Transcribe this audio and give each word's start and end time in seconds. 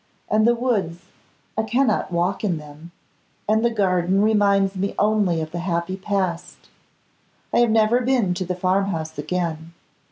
And 0.31 0.47
the 0.47 0.55
woods, 0.55 1.03
I 1.55 1.61
cannot 1.61 2.11
walk 2.11 2.43
in 2.43 2.57
them, 2.57 2.89
and 3.47 3.63
the 3.63 3.69
garden 3.69 4.23
reminds 4.23 4.75
me 4.75 4.95
only 4.97 5.41
of 5.41 5.51
the 5.51 5.59
happy 5.59 5.95
past. 5.95 6.69
I 7.53 7.59
have 7.59 7.69
never 7.69 7.99
been 8.01 8.33
to 8.33 8.43
the 8.43 8.55
farm 8.55 8.85
house 8.85 9.15
again. 9.19 9.73